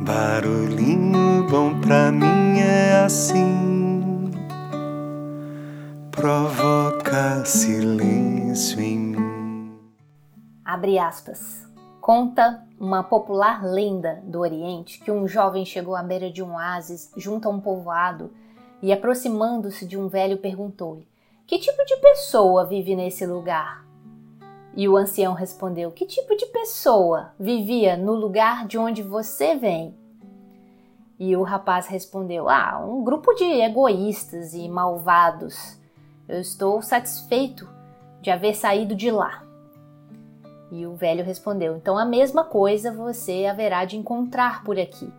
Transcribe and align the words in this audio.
Barulhinho 0.00 1.48
bom 1.50 1.80
pra 1.80 2.12
mim 2.12 2.60
é 2.60 3.04
assim, 3.04 4.30
provoca 6.12 7.44
silêncio 7.44 8.80
em 8.80 8.98
mim. 8.98 9.78
Abre 10.64 11.00
aspas. 11.00 11.66
Conta 12.00 12.62
uma 12.78 13.02
popular 13.02 13.64
lenda 13.64 14.22
do 14.22 14.38
Oriente 14.38 15.00
que 15.00 15.10
um 15.10 15.26
jovem 15.26 15.64
chegou 15.64 15.96
à 15.96 16.02
beira 16.02 16.30
de 16.30 16.44
um 16.44 16.54
oásis 16.54 17.10
junto 17.16 17.48
a 17.48 17.50
um 17.50 17.60
povoado 17.60 18.30
e, 18.80 18.92
aproximando-se 18.92 19.84
de 19.84 19.98
um 19.98 20.06
velho, 20.06 20.38
perguntou-lhe: 20.38 21.06
Que 21.44 21.58
tipo 21.58 21.84
de 21.84 21.96
pessoa 21.96 22.64
vive 22.64 22.94
nesse 22.94 23.26
lugar? 23.26 23.87
E 24.78 24.88
o 24.88 24.96
ancião 24.96 25.34
respondeu: 25.34 25.90
Que 25.90 26.06
tipo 26.06 26.36
de 26.36 26.46
pessoa 26.46 27.32
vivia 27.36 27.96
no 27.96 28.12
lugar 28.12 28.64
de 28.64 28.78
onde 28.78 29.02
você 29.02 29.56
vem? 29.56 29.92
E 31.18 31.34
o 31.34 31.42
rapaz 31.42 31.88
respondeu: 31.88 32.48
Ah, 32.48 32.80
um 32.88 33.02
grupo 33.02 33.34
de 33.34 33.42
egoístas 33.42 34.54
e 34.54 34.68
malvados. 34.68 35.76
Eu 36.28 36.40
estou 36.40 36.80
satisfeito 36.80 37.68
de 38.22 38.30
haver 38.30 38.54
saído 38.54 38.94
de 38.94 39.10
lá. 39.10 39.42
E 40.70 40.86
o 40.86 40.94
velho 40.94 41.24
respondeu: 41.24 41.76
Então 41.76 41.98
a 41.98 42.04
mesma 42.04 42.44
coisa 42.44 42.92
você 42.92 43.46
haverá 43.46 43.84
de 43.84 43.96
encontrar 43.96 44.62
por 44.62 44.78
aqui. 44.78 45.12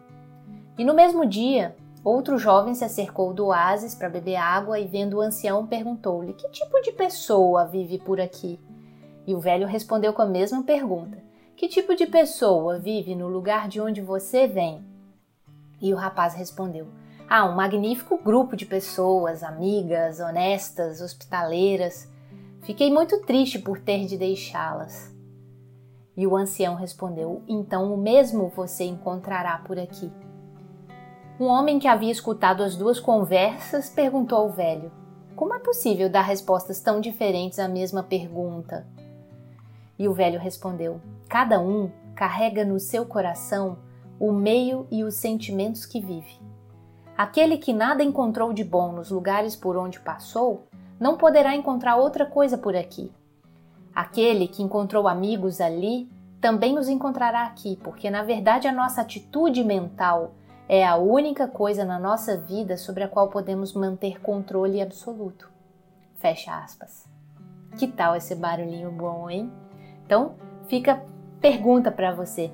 E 0.77 0.85
no 0.85 0.93
mesmo 0.93 1.25
dia, 1.25 1.75
outro 2.01 2.37
jovem 2.37 2.73
se 2.73 2.85
acercou 2.85 3.33
do 3.33 3.47
oásis 3.47 3.93
para 3.93 4.07
beber 4.07 4.37
água 4.37 4.79
e, 4.79 4.87
vendo 4.87 5.17
o 5.17 5.21
ancião, 5.21 5.67
perguntou-lhe: 5.67 6.31
Que 6.31 6.47
tipo 6.47 6.79
de 6.79 6.93
pessoa 6.93 7.65
vive 7.65 7.97
por 7.97 8.21
aqui? 8.21 8.57
E 9.29 9.35
o 9.35 9.39
velho 9.39 9.67
respondeu 9.67 10.11
com 10.11 10.23
a 10.23 10.25
mesma 10.25 10.63
pergunta: 10.63 11.19
Que 11.55 11.67
tipo 11.67 11.95
de 11.95 12.07
pessoa 12.07 12.79
vive 12.79 13.13
no 13.13 13.27
lugar 13.27 13.67
de 13.67 13.79
onde 13.79 14.01
você 14.01 14.47
vem? 14.47 14.83
E 15.79 15.93
o 15.93 15.95
rapaz 15.95 16.33
respondeu: 16.33 16.87
Ah, 17.29 17.45
um 17.45 17.53
magnífico 17.53 18.17
grupo 18.17 18.55
de 18.55 18.65
pessoas, 18.65 19.43
amigas, 19.43 20.19
honestas, 20.19 20.99
hospitaleiras. 20.99 22.11
Fiquei 22.63 22.91
muito 22.91 23.21
triste 23.21 23.59
por 23.59 23.79
ter 23.79 24.07
de 24.07 24.17
deixá-las. 24.17 25.15
E 26.17 26.25
o 26.25 26.35
ancião 26.35 26.73
respondeu: 26.73 27.43
Então 27.47 27.93
o 27.93 27.97
mesmo 27.97 28.49
você 28.49 28.85
encontrará 28.85 29.59
por 29.59 29.77
aqui. 29.77 30.11
Um 31.39 31.45
homem 31.45 31.77
que 31.77 31.87
havia 31.87 32.11
escutado 32.11 32.63
as 32.63 32.75
duas 32.75 32.99
conversas 32.99 33.91
perguntou 33.91 34.39
ao 34.39 34.49
velho: 34.49 34.91
Como 35.35 35.53
é 35.53 35.59
possível 35.59 36.09
dar 36.09 36.23
respostas 36.23 36.79
tão 36.79 36.99
diferentes 36.99 37.59
à 37.59 37.67
mesma 37.67 38.01
pergunta? 38.01 38.87
E 39.99 40.07
o 40.07 40.13
velho 40.13 40.39
respondeu: 40.39 41.01
Cada 41.27 41.59
um 41.59 41.91
carrega 42.15 42.63
no 42.63 42.79
seu 42.79 43.05
coração 43.05 43.77
o 44.19 44.31
meio 44.31 44.87
e 44.89 45.03
os 45.03 45.15
sentimentos 45.15 45.85
que 45.85 45.99
vive. 46.01 46.39
Aquele 47.17 47.57
que 47.57 47.73
nada 47.73 48.01
encontrou 48.01 48.53
de 48.53 48.63
bom 48.63 48.93
nos 48.93 49.11
lugares 49.11 49.55
por 49.55 49.75
onde 49.75 49.99
passou, 49.99 50.67
não 50.97 51.17
poderá 51.17 51.53
encontrar 51.53 51.97
outra 51.97 52.25
coisa 52.25 52.57
por 52.57 52.75
aqui. 52.75 53.11
Aquele 53.93 54.47
que 54.47 54.63
encontrou 54.63 55.07
amigos 55.07 55.59
ali 55.59 56.09
também 56.39 56.73
nos 56.73 56.87
encontrará 56.87 57.43
aqui, 57.43 57.77
porque 57.83 58.09
na 58.09 58.23
verdade 58.23 58.67
a 58.67 58.71
nossa 58.71 59.01
atitude 59.01 59.63
mental 59.63 60.31
é 60.67 60.85
a 60.85 60.95
única 60.95 61.47
coisa 61.47 61.83
na 61.83 61.99
nossa 61.99 62.37
vida 62.37 62.77
sobre 62.77 63.03
a 63.03 63.07
qual 63.07 63.29
podemos 63.29 63.73
manter 63.73 64.21
controle 64.21 64.81
absoluto. 64.81 65.49
Fecha 66.15 66.57
aspas. 66.57 67.05
Que 67.77 67.87
tal 67.87 68.15
esse 68.15 68.35
barulhinho 68.35 68.91
bom, 68.91 69.29
hein? 69.29 69.51
Então, 70.09 70.31
fica 70.67 71.03
pergunta 71.39 71.91
para 71.91 72.11
você: 72.11 72.49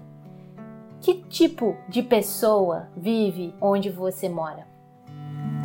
que 1.00 1.14
tipo 1.14 1.74
de 1.88 2.04
pessoa 2.04 2.90
vive 2.98 3.56
onde 3.62 3.90
você 3.90 4.28
mora? 4.28 4.68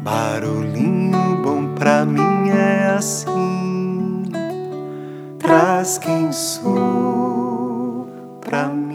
Barulhinho 0.00 1.42
bom 1.42 1.74
pra 1.74 2.04
mim 2.06 2.48
é 2.48 2.94
assim, 2.94 4.22
traz 5.36 5.98
quem 5.98 6.30
sou 6.30 8.06
pra 8.40 8.68
mim. 8.68 8.89